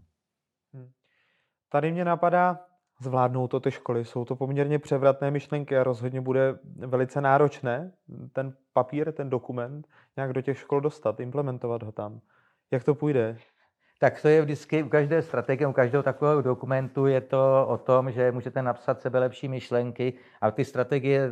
Hmm. 0.74 0.90
Tady 1.68 1.92
mě 1.92 2.04
napadá, 2.04 2.67
zvládnou 3.00 3.48
to 3.48 3.60
ty 3.60 3.70
školy. 3.70 4.04
Jsou 4.04 4.24
to 4.24 4.36
poměrně 4.36 4.78
převratné 4.78 5.30
myšlenky 5.30 5.78
a 5.78 5.84
rozhodně 5.84 6.20
bude 6.20 6.58
velice 6.76 7.20
náročné 7.20 7.92
ten 8.32 8.54
papír, 8.72 9.12
ten 9.12 9.30
dokument 9.30 9.88
nějak 10.16 10.32
do 10.32 10.40
těch 10.42 10.58
škol 10.58 10.80
dostat, 10.80 11.20
implementovat 11.20 11.82
ho 11.82 11.92
tam. 11.92 12.20
Jak 12.70 12.84
to 12.84 12.94
půjde? 12.94 13.36
Tak 14.00 14.22
to 14.22 14.28
je 14.28 14.42
vždycky 14.42 14.82
u 14.82 14.88
každé 14.88 15.22
strategie, 15.22 15.68
u 15.68 15.72
každého 15.72 16.02
takového 16.02 16.42
dokumentu 16.42 17.06
je 17.06 17.20
to 17.20 17.66
o 17.68 17.78
tom, 17.78 18.10
že 18.10 18.32
můžete 18.32 18.62
napsat 18.62 19.00
sebe 19.00 19.18
lepší 19.18 19.48
myšlenky 19.48 20.12
a 20.40 20.50
ty 20.50 20.64
strategie, 20.64 21.30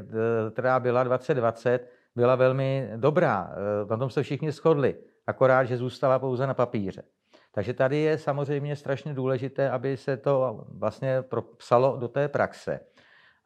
která 0.52 0.80
byla 0.80 1.04
2020, 1.04 1.90
byla 2.16 2.34
velmi 2.34 2.90
dobrá. 2.96 3.50
E, 3.52 3.86
na 3.90 3.96
tom 3.96 4.10
se 4.10 4.22
všichni 4.22 4.52
shodli, 4.52 4.96
akorát, 5.26 5.64
že 5.64 5.76
zůstala 5.76 6.18
pouze 6.18 6.46
na 6.46 6.54
papíře. 6.54 7.02
Takže 7.56 7.74
tady 7.74 7.96
je 7.96 8.18
samozřejmě 8.18 8.76
strašně 8.76 9.14
důležité, 9.14 9.70
aby 9.70 9.96
se 9.96 10.16
to 10.16 10.64
vlastně 10.68 11.22
propsalo 11.22 11.96
do 11.96 12.08
té 12.08 12.28
praxe. 12.28 12.80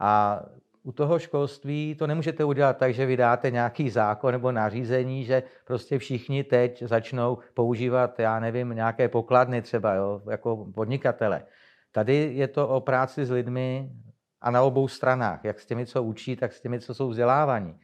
A 0.00 0.42
u 0.82 0.92
toho 0.92 1.18
školství 1.18 1.94
to 1.94 2.06
nemůžete 2.06 2.44
udělat 2.44 2.76
tak, 2.76 2.94
že 2.94 3.06
vydáte 3.06 3.50
nějaký 3.50 3.90
zákon 3.90 4.32
nebo 4.32 4.52
nařízení, 4.52 5.24
že 5.24 5.42
prostě 5.64 5.98
všichni 5.98 6.44
teď 6.44 6.82
začnou 6.82 7.38
používat, 7.54 8.18
já 8.18 8.40
nevím, 8.40 8.68
nějaké 8.68 9.08
pokladny 9.08 9.62
třeba, 9.62 9.94
jo, 9.94 10.22
jako 10.30 10.66
podnikatele. 10.74 11.42
Tady 11.92 12.14
je 12.34 12.48
to 12.48 12.68
o 12.68 12.80
práci 12.80 13.26
s 13.26 13.30
lidmi 13.30 13.90
a 14.40 14.50
na 14.50 14.62
obou 14.62 14.88
stranách, 14.88 15.44
jak 15.44 15.60
s 15.60 15.66
těmi, 15.66 15.86
co 15.86 16.02
učí, 16.02 16.36
tak 16.36 16.52
s 16.52 16.60
těmi, 16.60 16.80
co 16.80 16.94
jsou 16.94 17.08
vzdělávaní. 17.08 17.78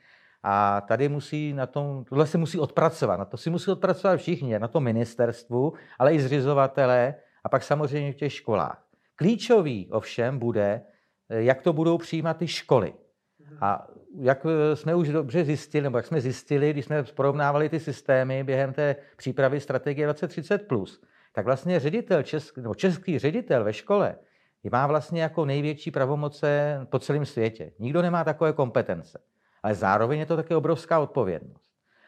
A 0.48 0.80
tady 0.80 1.08
musí 1.08 1.52
na 1.52 1.66
tom, 1.66 2.04
tohle 2.04 2.26
se 2.26 2.38
musí 2.38 2.58
odpracovat. 2.58 3.16
Na 3.16 3.24
to 3.24 3.36
si 3.36 3.50
musí 3.50 3.70
odpracovat 3.70 4.16
všichni, 4.16 4.58
na 4.58 4.68
tom 4.68 4.84
ministerstvu, 4.84 5.72
ale 5.98 6.14
i 6.14 6.20
zřizovatelé 6.20 7.14
a 7.44 7.48
pak 7.48 7.62
samozřejmě 7.62 8.12
v 8.12 8.16
těch 8.16 8.32
školách. 8.32 8.86
Klíčový 9.16 9.88
ovšem 9.90 10.38
bude, 10.38 10.82
jak 11.28 11.62
to 11.62 11.72
budou 11.72 11.98
přijímat 11.98 12.36
ty 12.36 12.48
školy. 12.48 12.94
A 13.60 13.86
jak 14.18 14.46
jsme 14.74 14.94
už 14.94 15.08
dobře 15.08 15.44
zjistili, 15.44 15.82
nebo 15.82 15.98
jak 15.98 16.06
jsme 16.06 16.20
zjistili, 16.20 16.70
když 16.70 16.84
jsme 16.84 17.02
porovnávali 17.02 17.68
ty 17.68 17.80
systémy 17.80 18.44
během 18.44 18.72
té 18.72 18.96
přípravy 19.16 19.60
strategie 19.60 20.08
2030+, 20.08 20.86
tak 21.32 21.44
vlastně 21.44 21.80
ředitel, 21.80 22.22
česk, 22.22 22.58
nebo 22.58 22.74
český 22.74 23.18
ředitel 23.18 23.64
ve 23.64 23.72
škole 23.72 24.16
má 24.72 24.86
vlastně 24.86 25.22
jako 25.22 25.44
největší 25.44 25.90
pravomoce 25.90 26.80
po 26.90 26.98
celém 26.98 27.26
světě. 27.26 27.72
Nikdo 27.78 28.02
nemá 28.02 28.24
takové 28.24 28.52
kompetence 28.52 29.18
ale 29.66 29.74
zároveň 29.74 30.18
je 30.18 30.26
to 30.26 30.36
také 30.36 30.56
obrovská 30.56 30.98
odpovědnost. 30.98 31.62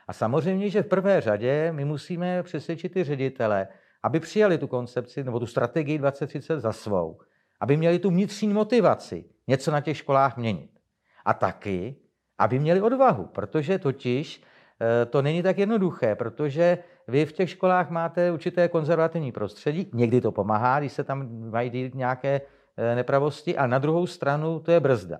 A 0.08 0.12
samozřejmě, 0.12 0.70
že 0.70 0.82
v 0.82 0.86
prvé 0.86 1.20
řadě 1.20 1.72
my 1.72 1.84
musíme 1.84 2.42
přesvědčit 2.42 2.92
ty 2.92 3.04
ředitele, 3.04 3.68
aby 4.02 4.20
přijali 4.20 4.58
tu 4.58 4.66
koncepci 4.66 5.24
nebo 5.24 5.40
tu 5.40 5.46
strategii 5.46 5.98
2030 5.98 6.60
za 6.60 6.72
svou, 6.72 7.18
aby 7.60 7.76
měli 7.76 7.98
tu 7.98 8.10
vnitřní 8.10 8.54
motivaci 8.54 9.24
něco 9.46 9.70
na 9.70 9.80
těch 9.80 9.96
školách 9.96 10.36
měnit. 10.36 10.70
A 11.24 11.34
taky, 11.34 11.96
aby 12.38 12.58
měli 12.58 12.80
odvahu, 12.80 13.26
protože 13.26 13.78
totiž 13.78 14.42
eh, 14.80 15.06
to 15.06 15.22
není 15.22 15.42
tak 15.42 15.58
jednoduché, 15.58 16.14
protože 16.14 16.78
vy 17.08 17.26
v 17.26 17.32
těch 17.32 17.50
školách 17.50 17.90
máte 17.90 18.32
určité 18.32 18.68
konzervativní 18.68 19.32
prostředí, 19.32 19.90
někdy 19.94 20.20
to 20.20 20.32
pomáhá, 20.32 20.80
když 20.80 20.92
se 20.92 21.04
tam 21.04 21.50
mají 21.50 21.90
nějaké 21.94 22.40
eh, 22.76 22.94
nepravosti, 22.94 23.56
a 23.56 23.66
na 23.66 23.78
druhou 23.78 24.06
stranu 24.06 24.60
to 24.60 24.70
je 24.70 24.80
brzda. 24.80 25.18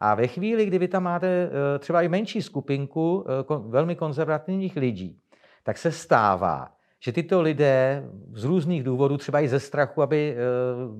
A 0.00 0.14
ve 0.14 0.26
chvíli, 0.26 0.66
kdy 0.66 0.78
vy 0.78 0.88
tam 0.88 1.02
máte 1.02 1.26
eh, 1.26 1.78
třeba 1.78 2.02
i 2.02 2.08
menší 2.08 2.42
skupinku 2.42 3.24
eh, 3.28 3.54
velmi 3.58 3.96
konzervativních 3.96 4.76
lidí, 4.76 5.18
tak 5.62 5.78
se 5.78 5.92
stává, 5.92 6.72
že 7.00 7.12
tyto 7.12 7.42
lidé 7.42 8.04
z 8.32 8.44
různých 8.44 8.82
důvodů, 8.82 9.16
třeba 9.16 9.40
i 9.40 9.48
ze 9.48 9.60
strachu, 9.60 10.02
aby 10.02 10.36
eh, 10.36 10.38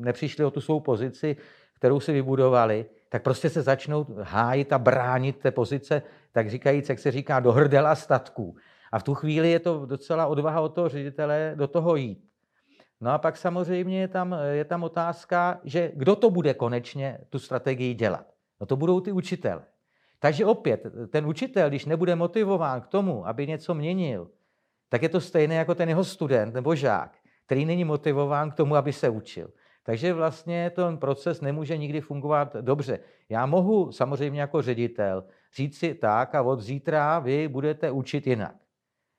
nepřišli 0.04 0.44
o 0.44 0.50
tu 0.50 0.60
svou 0.60 0.80
pozici, 0.80 1.36
kterou 1.74 2.00
si 2.00 2.12
vybudovali, 2.12 2.86
tak 3.08 3.22
prostě 3.22 3.50
se 3.50 3.62
začnou 3.62 4.06
hájit 4.22 4.72
a 4.72 4.78
bránit 4.78 5.38
té 5.38 5.50
pozice, 5.50 6.02
tak 6.32 6.50
říkajíc, 6.50 6.88
jak 6.88 6.98
se 6.98 7.10
říká, 7.10 7.40
do 7.40 7.52
hrdela 7.52 7.94
statků. 7.94 8.56
A 8.92 8.98
v 8.98 9.02
tu 9.02 9.14
chvíli 9.14 9.50
je 9.50 9.58
to 9.58 9.86
docela 9.86 10.26
odvaha 10.26 10.60
od 10.60 10.68
toho 10.68 10.88
ředitele 10.88 11.52
do 11.54 11.68
toho 11.68 11.96
jít. 11.96 12.24
No 13.00 13.10
a 13.10 13.18
pak 13.18 13.36
samozřejmě 13.36 14.00
je 14.00 14.08
tam, 14.08 14.36
je 14.52 14.64
tam 14.64 14.82
otázka, 14.82 15.60
že 15.64 15.92
kdo 15.94 16.16
to 16.16 16.30
bude 16.30 16.54
konečně 16.54 17.18
tu 17.30 17.38
strategii 17.38 17.94
dělat. 17.94 18.26
No 18.60 18.66
to 18.66 18.76
budou 18.76 19.00
ty 19.00 19.12
učitele. 19.12 19.62
Takže 20.18 20.46
opět, 20.46 20.86
ten 21.10 21.26
učitel, 21.26 21.68
když 21.68 21.84
nebude 21.84 22.16
motivován 22.16 22.80
k 22.80 22.86
tomu, 22.86 23.26
aby 23.28 23.46
něco 23.46 23.74
měnil, 23.74 24.30
tak 24.88 25.02
je 25.02 25.08
to 25.08 25.20
stejné 25.20 25.54
jako 25.54 25.74
ten 25.74 25.88
jeho 25.88 26.04
student 26.04 26.54
nebo 26.54 26.74
žák, 26.74 27.18
který 27.46 27.64
není 27.64 27.84
motivován 27.84 28.50
k 28.50 28.54
tomu, 28.54 28.76
aby 28.76 28.92
se 28.92 29.08
učil. 29.08 29.50
Takže 29.82 30.12
vlastně 30.12 30.70
ten 30.70 30.98
proces 30.98 31.40
nemůže 31.40 31.76
nikdy 31.76 32.00
fungovat 32.00 32.56
dobře. 32.60 32.98
Já 33.28 33.46
mohu 33.46 33.92
samozřejmě 33.92 34.40
jako 34.40 34.62
ředitel 34.62 35.24
říct 35.56 35.78
si 35.78 35.94
tak 35.94 36.34
a 36.34 36.42
od 36.42 36.60
zítra 36.60 37.18
vy 37.18 37.48
budete 37.48 37.90
učit 37.90 38.26
jinak. 38.26 38.54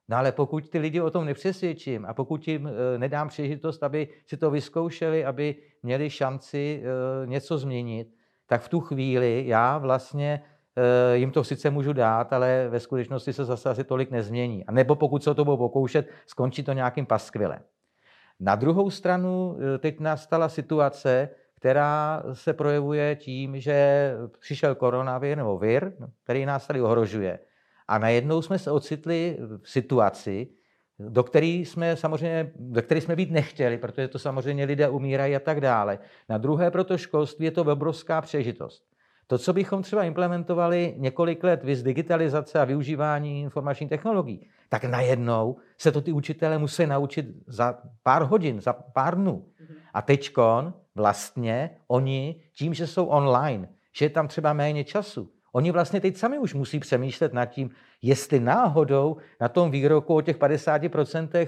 No 0.09 0.17
ale 0.17 0.31
pokud 0.31 0.69
ty 0.69 0.79
lidi 0.79 1.01
o 1.01 1.11
tom 1.11 1.25
nepřesvědčím 1.25 2.05
a 2.05 2.13
pokud 2.13 2.47
jim 2.47 2.67
eh, 2.67 2.97
nedám 2.97 3.27
příležitost, 3.27 3.83
aby 3.83 4.07
si 4.25 4.37
to 4.37 4.51
vyzkoušeli, 4.51 5.25
aby 5.25 5.55
měli 5.83 6.09
šanci 6.09 6.83
eh, 6.83 7.27
něco 7.27 7.57
změnit, 7.57 8.07
tak 8.51 8.61
v 8.61 8.69
tu 8.69 8.79
chvíli 8.79 9.43
já 9.47 9.77
vlastně 9.77 10.43
eh, 10.75 11.17
jim 11.17 11.31
to 11.31 11.43
sice 11.43 11.69
můžu 11.69 11.93
dát, 11.93 12.33
ale 12.33 12.67
ve 12.69 12.79
skutečnosti 12.79 13.33
se 13.33 13.45
zase 13.45 13.69
asi 13.69 13.83
tolik 13.83 14.11
nezmění. 14.11 14.65
A 14.65 14.71
nebo 14.71 14.95
pokud 14.95 15.23
se 15.23 15.31
o 15.31 15.33
to 15.33 15.45
budou 15.45 15.57
pokoušet, 15.57 16.09
skončí 16.25 16.63
to 16.63 16.73
nějakým 16.73 17.05
paskvilem. 17.05 17.59
Na 18.39 18.55
druhou 18.55 18.89
stranu 18.89 19.57
eh, 19.57 19.77
teď 19.77 19.99
nastala 19.99 20.49
situace, 20.49 21.29
která 21.55 22.23
se 22.33 22.53
projevuje 22.53 23.15
tím, 23.15 23.59
že 23.59 24.11
přišel 24.39 24.75
koronavir 24.75 25.37
nebo 25.37 25.57
vir, 25.57 25.93
který 26.23 26.45
nás 26.45 26.67
tady 26.67 26.81
ohrožuje. 26.81 27.39
A 27.87 27.97
najednou 27.97 28.41
jsme 28.41 28.59
se 28.59 28.71
ocitli 28.71 29.37
v 29.63 29.69
situaci, 29.69 30.47
do 31.09 31.23
který 31.23 31.65
jsme 31.65 31.95
samozřejmě, 31.95 32.51
do 32.55 32.81
který 32.81 33.01
jsme 33.01 33.15
být 33.15 33.31
nechtěli, 33.31 33.77
protože 33.77 34.07
to 34.07 34.19
samozřejmě 34.19 34.65
lidé 34.65 34.89
umírají 34.89 35.35
a 35.35 35.39
tak 35.39 35.61
dále. 35.61 35.99
Na 36.29 36.37
druhé 36.37 36.71
proto 36.71 36.97
školství 36.97 37.45
je 37.45 37.51
to 37.51 37.61
obrovská 37.61 38.21
přežitost. 38.21 38.83
To, 39.27 39.37
co 39.37 39.53
bychom 39.53 39.81
třeba 39.81 40.03
implementovali 40.03 40.93
několik 40.97 41.43
let 41.43 41.63
vys 41.63 41.83
digitalizace 41.83 42.59
a 42.59 42.65
využívání 42.65 43.41
informačních 43.41 43.89
technologií, 43.89 44.47
tak 44.69 44.83
najednou 44.83 45.57
se 45.77 45.91
to 45.91 46.01
ty 46.01 46.11
učitelé 46.11 46.57
musí 46.57 46.85
naučit 46.85 47.25
za 47.47 47.79
pár 48.03 48.23
hodin, 48.23 48.61
za 48.61 48.73
pár 48.73 49.15
dnů. 49.15 49.45
A 49.93 50.01
teďkon 50.01 50.73
vlastně 50.95 51.69
oni 51.87 52.41
tím, 52.53 52.73
že 52.73 52.87
jsou 52.87 53.05
online, 53.05 53.69
že 53.95 54.05
je 54.05 54.09
tam 54.09 54.27
třeba 54.27 54.53
méně 54.53 54.83
času, 54.83 55.31
Oni 55.53 55.71
vlastně 55.71 56.01
teď 56.01 56.17
sami 56.17 56.37
už 56.37 56.53
musí 56.53 56.79
přemýšlet 56.79 57.33
nad 57.33 57.45
tím, 57.45 57.69
jestli 58.01 58.39
náhodou 58.39 59.17
na 59.41 59.49
tom 59.49 59.71
výroku 59.71 60.15
o 60.15 60.21
těch 60.21 60.37
50% 60.37 61.29
eh, 61.33 61.47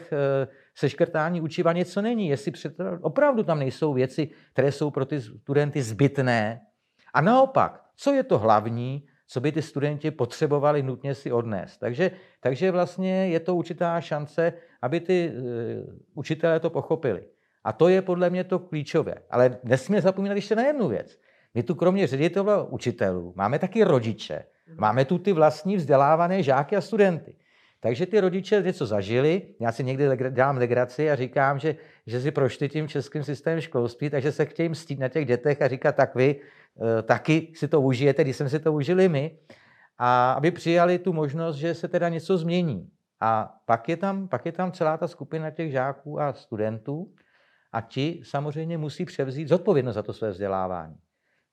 seškrtání 0.76 1.42
učiva 1.42 1.74
něco 1.74 2.02
není, 2.02 2.28
jestli 2.28 2.52
před, 2.52 2.76
opravdu 3.02 3.44
tam 3.44 3.60
nejsou 3.60 3.94
věci, 3.94 4.30
které 4.54 4.72
jsou 4.72 4.92
pro 4.92 5.06
ty 5.06 5.22
studenty 5.22 5.82
zbytné. 5.82 6.62
A 7.14 7.22
naopak, 7.22 7.84
co 7.96 8.14
je 8.14 8.24
to 8.24 8.40
hlavní, 8.40 9.06
co 9.28 9.42
by 9.42 9.52
ty 9.52 9.62
studenti 9.62 10.12
potřebovali 10.12 10.84
nutně 10.84 11.16
si 11.16 11.32
odnést. 11.32 11.78
Takže, 11.78 12.12
takže 12.40 12.72
vlastně 12.72 13.28
je 13.28 13.40
to 13.40 13.56
určitá 13.56 14.02
šance, 14.02 14.54
aby 14.82 15.00
ty 15.00 15.32
uh, 15.32 15.44
učitelé 16.14 16.60
to 16.60 16.70
pochopili. 16.70 17.26
A 17.64 17.74
to 17.74 17.88
je 17.88 18.02
podle 18.02 18.30
mě 18.30 18.44
to 18.44 18.60
klíčové. 18.60 19.16
Ale 19.30 19.60
nesmíme 19.64 20.02
zapomínat 20.02 20.36
ještě 20.36 20.56
na 20.56 20.64
jednu 20.64 20.88
věc. 20.88 21.20
My 21.54 21.64
tu 21.64 21.76
kromě 21.76 22.08
ředitelů 22.08 22.50
a 22.50 22.64
učitelů 22.64 23.34
máme 23.36 23.60
taky 23.60 23.84
rodiče. 23.84 24.46
Máme 24.78 25.06
tu 25.06 25.18
ty 25.18 25.34
vlastní 25.34 25.76
vzdělávané 25.76 26.44
žáky 26.44 26.76
a 26.76 26.82
studenty. 26.82 27.36
Takže 27.80 28.06
ty 28.06 28.20
rodiče 28.20 28.62
něco 28.66 28.86
zažili, 28.86 29.42
já 29.60 29.72
si 29.72 29.84
někdy 29.84 30.06
dělám 30.32 30.58
legraci 30.58 31.12
a 31.12 31.16
říkám, 31.16 31.60
že, 31.60 31.76
že 32.08 32.22
si 32.22 32.32
prošli 32.32 32.70
tím 32.70 32.88
českým 32.88 33.24
systémem 33.24 33.62
školství, 33.62 34.10
takže 34.10 34.32
se 34.32 34.46
chtějí 34.46 34.70
mstít 34.70 35.00
na 35.00 35.10
těch 35.10 35.26
dětech 35.26 35.62
a 35.62 35.68
říkat, 35.68 35.96
tak 35.96 36.16
vy 36.16 36.40
taky 37.04 37.52
si 37.56 37.68
to 37.68 37.82
užijete, 37.82 38.24
když 38.24 38.36
jsme 38.36 38.50
si 38.50 38.60
to 38.60 38.74
užili 38.74 39.10
my, 39.10 39.38
a 39.98 40.32
aby 40.32 40.52
přijali 40.52 41.00
tu 41.00 41.14
možnost, 41.14 41.56
že 41.56 41.74
se 41.74 41.88
teda 41.88 42.10
něco 42.10 42.38
změní. 42.38 42.90
A 43.20 43.56
pak 43.66 43.90
je 43.90 43.98
tam, 43.98 44.28
pak 44.28 44.46
je 44.46 44.52
tam 44.52 44.72
celá 44.72 44.98
ta 44.98 45.08
skupina 45.08 45.52
těch 45.52 45.72
žáků 45.72 46.20
a 46.22 46.34
studentů 46.34 47.12
a 47.72 47.82
ti 47.82 48.22
samozřejmě 48.24 48.78
musí 48.78 49.06
převzít 49.06 49.48
zodpovědnost 49.48 49.96
za 49.96 50.04
to 50.04 50.14
své 50.14 50.30
vzdělávání. 50.30 50.96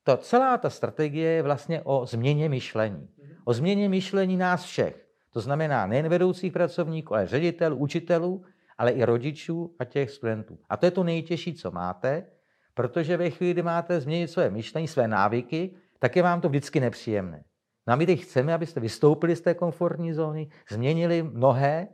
To, 0.03 0.17
celá 0.17 0.59
ta 0.59 0.71
strategie 0.71 1.31
je 1.31 1.43
vlastně 1.43 1.83
o 1.83 2.07
změně 2.07 2.49
myšlení. 2.49 3.09
O 3.45 3.53
změně 3.53 3.89
myšlení 3.89 4.37
nás 4.37 4.65
všech. 4.65 5.07
To 5.33 5.41
znamená 5.41 5.87
nejen 5.87 6.09
vedoucích 6.09 6.53
pracovníků, 6.53 7.15
ale 7.15 7.27
ředitelů, 7.27 7.77
učitelů, 7.77 8.45
ale 8.79 8.91
i 8.91 9.05
rodičů 9.05 9.75
a 9.79 9.85
těch 9.85 10.11
studentů. 10.11 10.59
A 10.69 10.77
to 10.77 10.87
je 10.87 10.91
to 10.91 11.05
nejtěžší, 11.05 11.55
co 11.55 11.71
máte, 11.71 12.27
protože 12.75 13.17
ve 13.17 13.31
chvíli, 13.31 13.53
kdy 13.53 13.63
máte 13.63 14.01
změnit 14.01 14.29
své 14.29 14.51
myšlení, 14.51 14.89
své 14.89 15.09
návyky, 15.09 15.75
tak 15.99 16.17
je 16.17 16.23
vám 16.23 16.41
to 16.41 16.49
vždycky 16.49 16.81
nepříjemné. 16.81 17.45
No 17.87 17.93
a 17.93 17.97
my 17.97 18.07
teď 18.07 18.21
chceme, 18.21 18.55
abyste 18.55 18.81
vystoupili 18.81 19.37
z 19.37 19.41
té 19.41 19.55
komfortní 19.55 20.13
zóny, 20.13 20.51
změnili 20.71 21.23
mnohé 21.23 21.89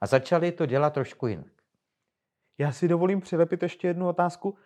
a 0.00 0.06
začali 0.06 0.52
to 0.52 0.66
dělat 0.66 0.92
trošku 0.92 1.26
jinak. 1.26 1.52
Já 2.58 2.72
si 2.72 2.88
dovolím 2.88 3.20
přilepit 3.20 3.62
ještě 3.62 3.88
jednu 3.88 4.08
otázku. 4.08 4.56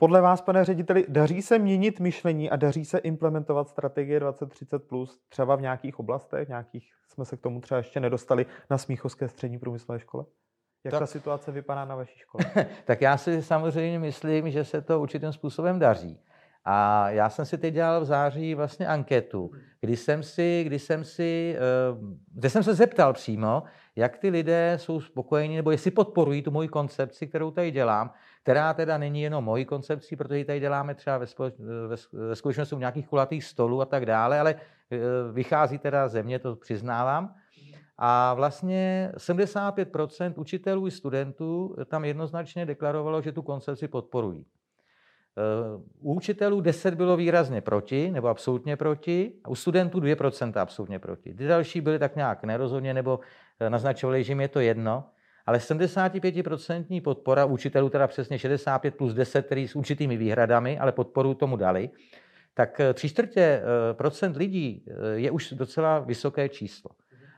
Podle 0.00 0.20
vás, 0.20 0.40
pane 0.40 0.64
řediteli, 0.64 1.04
daří 1.08 1.42
se 1.42 1.58
měnit 1.58 2.00
myšlení 2.00 2.50
a 2.50 2.56
daří 2.56 2.84
se 2.84 2.98
implementovat 2.98 3.68
strategie 3.68 4.20
2030 4.20 4.78
plus 4.78 5.20
třeba 5.28 5.56
v 5.56 5.60
nějakých 5.60 5.98
oblastech, 5.98 6.48
nějakých 6.48 6.90
jsme 7.08 7.24
se 7.24 7.36
k 7.36 7.40
tomu 7.40 7.60
třeba 7.60 7.78
ještě 7.78 8.00
nedostali 8.00 8.46
na 8.70 8.78
Smíchovské 8.78 9.28
střední 9.28 9.58
průmyslové 9.58 10.00
škole? 10.00 10.24
Jak 10.84 10.92
tak, 10.92 11.00
ta 11.00 11.06
situace 11.06 11.52
vypadá 11.52 11.84
na 11.84 11.96
vaší 11.96 12.18
škole? 12.18 12.44
tak 12.84 13.00
já 13.00 13.16
si 13.16 13.42
samozřejmě 13.42 13.98
myslím, 13.98 14.50
že 14.50 14.64
se 14.64 14.80
to 14.82 15.00
určitým 15.00 15.32
způsobem 15.32 15.78
daří. 15.78 16.20
A 16.64 17.10
já 17.10 17.30
jsem 17.30 17.44
si 17.44 17.58
teď 17.58 17.74
dělal 17.74 18.00
v 18.00 18.04
září 18.04 18.54
vlastně 18.54 18.86
anketu, 18.86 19.50
kdy 19.80 19.96
jsem 19.96 20.22
si, 20.22 20.62
kdy 20.66 20.78
jsem 20.78 21.04
si, 21.04 21.56
eh, 21.56 21.60
kde 22.34 22.50
jsem 22.50 22.62
se 22.62 22.74
zeptal 22.74 23.12
přímo, 23.12 23.62
jak 23.96 24.18
ty 24.18 24.28
lidé 24.28 24.74
jsou 24.80 25.00
spokojení, 25.00 25.56
nebo 25.56 25.70
jestli 25.70 25.90
podporují 25.90 26.42
tu 26.42 26.50
moji 26.50 26.68
koncepci, 26.68 27.26
kterou 27.26 27.50
tady 27.50 27.70
dělám, 27.70 28.12
která 28.42 28.74
teda 28.74 28.98
není 28.98 29.22
jenom 29.22 29.44
mojí 29.44 29.64
koncepcí, 29.64 30.16
protože 30.16 30.38
ji 30.38 30.44
tady 30.44 30.60
děláme 30.60 30.94
třeba 30.94 31.18
ve, 31.18 31.26
společ, 31.26 31.54
ve, 31.58 31.96
ve 32.28 32.36
skutečnosti 32.36 32.74
u 32.74 32.78
nějakých 32.78 33.08
kulatých 33.08 33.44
stolů 33.44 33.80
a 33.80 33.86
tak 33.86 34.06
dále, 34.06 34.40
ale 34.40 34.54
eh, 34.54 34.98
vychází 35.32 35.78
teda 35.78 36.08
ze 36.08 36.22
mě, 36.22 36.38
to 36.38 36.56
přiznávám. 36.56 37.34
A 38.02 38.34
vlastně 38.34 39.12
75% 39.16 40.32
učitelů 40.36 40.86
i 40.86 40.90
studentů 40.90 41.76
tam 41.86 42.04
jednoznačně 42.04 42.66
deklarovalo, 42.66 43.22
že 43.22 43.32
tu 43.32 43.42
koncepci 43.42 43.88
podporují. 43.88 44.46
Eh, 45.38 45.82
u 46.00 46.14
učitelů 46.14 46.60
10 46.60 46.94
bylo 46.94 47.16
výrazně 47.16 47.60
proti, 47.60 48.10
nebo 48.10 48.28
absolutně 48.28 48.76
proti, 48.76 49.32
a 49.44 49.48
u 49.48 49.54
studentů 49.54 50.00
2% 50.00 50.60
absolutně 50.60 50.98
proti. 50.98 51.34
Ty 51.34 51.46
další 51.46 51.80
byly 51.80 51.98
tak 51.98 52.16
nějak 52.16 52.44
nerozhodně, 52.44 52.94
nebo 52.94 53.20
eh, 53.60 53.70
naznačovali, 53.70 54.24
že 54.24 54.32
jim 54.32 54.40
je 54.40 54.48
to 54.48 54.60
jedno, 54.60 55.04
ale 55.46 55.58
75% 55.58 57.02
podpora 57.02 57.44
učitelů, 57.44 57.88
teda 57.88 58.06
přesně 58.06 58.38
65 58.38 58.94
plus 58.94 59.14
10, 59.14 59.46
který 59.46 59.68
s 59.68 59.76
určitými 59.76 60.16
výhradami, 60.16 60.78
ale 60.78 60.92
podporu 60.92 61.34
tomu 61.34 61.56
dali, 61.56 61.90
tak 62.54 62.80
eh, 62.80 62.94
tři 62.94 63.08
čtvrtě 63.08 63.62
procent 63.92 64.36
lidí 64.36 64.84
je 65.14 65.30
už 65.30 65.52
docela 65.52 65.98
vysoké 65.98 66.48
číslo. 66.48 66.90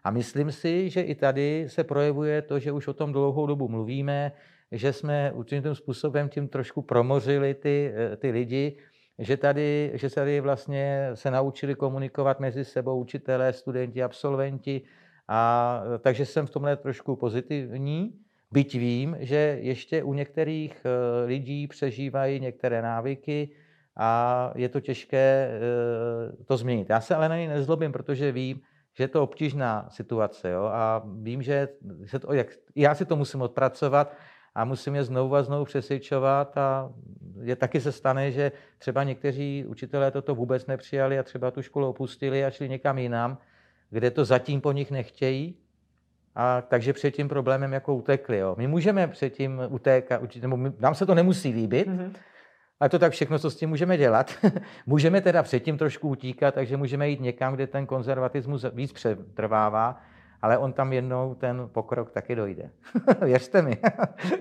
A 0.04 0.11
myslím 0.11 0.52
si, 0.52 0.90
že 0.90 1.00
i 1.00 1.14
tady 1.14 1.64
se 1.68 1.84
projevuje 1.84 2.42
to, 2.42 2.58
že 2.58 2.72
už 2.72 2.88
o 2.88 2.92
tom 2.92 3.12
dlouhou 3.12 3.46
dobu 3.46 3.68
mluvíme, 3.68 4.32
že 4.73 4.93
jsme 4.93 5.33
určitým 5.33 5.75
způsobem 5.75 6.29
tím 6.29 6.49
trošku 6.49 6.83
promořili 6.83 7.55
ty, 7.55 7.93
eh, 7.95 8.17
ty 8.17 8.31
lidi, 8.31 8.76
že 9.19 9.37
tady, 9.37 9.93
že 9.95 10.11
tady 10.11 10.41
vlastně 10.41 11.11
se 11.14 11.31
naučili 11.31 11.75
komunikovat 11.75 12.41
mezi 12.41 12.64
sebou 12.64 13.00
učitelé, 13.00 13.52
studenti, 13.52 14.02
absolventi. 14.02 14.83
A 15.29 15.83
takže 16.00 16.26
jsem 16.26 16.47
v 16.47 16.50
tomhle 16.50 16.76
trošku 16.76 17.17
pozitivní, 17.17 18.18
byť 18.53 18.75
vím, 18.75 19.16
že 19.20 19.59
ještě 19.61 20.03
u 20.03 20.14
některých 20.14 20.83
eh, 20.85 21.25
lidí 21.27 21.66
přežívají 21.66 22.40
některé 22.40 22.83
návyky 22.83 23.51
a 23.96 24.53
je 24.57 24.68
to 24.68 24.81
těžké 24.81 25.51
eh, 25.51 26.44
to 26.44 26.57
změnit. 26.57 26.90
Já 26.90 27.01
se 27.01 27.14
ale 27.14 27.29
na 27.29 27.37
něj 27.37 27.49
nezlobím, 27.49 27.92
protože 27.92 28.33
vím, 28.33 28.61
že 28.96 29.05
je 29.05 29.09
to 29.09 29.23
obtížná 29.23 29.88
situace 29.90 30.51
jo? 30.51 30.64
a 30.64 31.03
vím, 31.20 31.42
že 31.42 31.68
se 32.07 32.18
to, 32.18 32.33
jak, 32.33 32.46
já 32.77 32.94
si 32.94 33.05
to 33.05 33.16
musím 33.16 33.42
odpracovat 33.42 34.16
a 34.55 34.65
musím 34.65 34.95
je 34.95 35.05
znovu 35.05 35.37
a 35.37 35.43
znovu 35.43 35.65
přesvědčovat 35.65 36.59
a 36.59 36.93
je 37.43 37.57
taky 37.57 37.81
se 37.81 37.93
stane, 37.93 38.31
že 38.31 38.53
třeba 38.79 39.03
někteří 39.05 39.65
učitelé 39.69 40.11
toto 40.11 40.35
vůbec 40.35 40.67
nepřijali 40.67 41.19
a 41.19 41.23
třeba 41.23 41.51
tu 41.51 41.62
školu 41.62 41.88
opustili 41.88 42.45
a 42.45 42.51
šli 42.51 42.69
někam 42.69 42.99
jinam, 42.99 43.38
kde 43.91 44.11
to 44.11 44.25
zatím 44.25 44.61
po 44.61 44.73
nich 44.73 44.91
nechtějí, 44.91 45.57
a 46.35 46.61
takže 46.61 46.93
před 46.93 47.11
tím 47.11 47.29
problémem 47.29 47.73
jako 47.73 47.95
utekli. 47.95 48.38
Jo. 48.38 48.55
My 48.59 48.67
můžeme 48.67 49.09
před 49.09 49.31
tím 49.31 49.62
utékat, 49.69 50.23
nebo 50.41 50.59
nám 50.79 50.95
se 50.95 51.07
to 51.07 51.15
nemusí 51.15 51.53
líbit, 51.53 51.88
mm-hmm. 51.88 52.12
ale 52.81 52.91
to 52.91 52.99
tak 52.99 53.12
všechno, 53.12 53.38
co 53.38 53.51
s 53.51 53.57
tím 53.57 53.69
můžeme 53.69 53.97
dělat. 53.97 54.33
můžeme 54.87 55.21
teda 55.21 55.43
předtím 55.43 55.79
trošku 55.79 56.09
utíkat, 56.09 56.55
takže 56.55 56.77
můžeme 56.77 57.09
jít 57.09 57.21
někam, 57.21 57.55
kde 57.55 57.67
ten 57.67 57.87
konzervatismus 57.87 58.65
víc 58.73 58.93
přetrvává 58.93 60.01
ale 60.42 60.59
on 60.59 60.72
tam 60.72 60.92
jednou 60.92 61.35
ten 61.35 61.68
pokrok 61.72 62.11
taky 62.11 62.35
dojde. 62.35 62.70
Věřte 63.24 63.62
mi. 63.62 63.78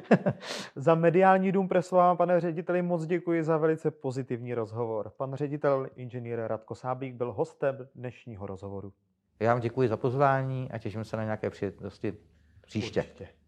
za 0.75 0.95
mediální 0.95 1.51
dům 1.51 1.67
Presová, 1.67 2.15
pane 2.15 2.39
řediteli, 2.39 2.81
moc 2.81 3.05
děkuji 3.05 3.43
za 3.43 3.57
velice 3.57 3.91
pozitivní 3.91 4.53
rozhovor. 4.53 5.11
Pan 5.17 5.35
ředitel 5.35 5.87
inženýr 5.95 6.39
Radko 6.47 6.75
Sábík 6.75 7.15
byl 7.15 7.31
hostem 7.31 7.87
dnešního 7.95 8.45
rozhovoru. 8.45 8.93
Já 9.39 9.53
vám 9.53 9.61
děkuji 9.61 9.87
za 9.87 9.97
pozvání 9.97 10.71
a 10.71 10.77
těším 10.77 11.03
se 11.03 11.17
na 11.17 11.23
nějaké 11.23 11.49
příležitosti 11.49 12.13
příště. 12.61 12.99
Určitě. 13.01 13.40